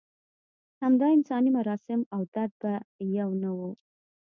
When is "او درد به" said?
2.13-2.71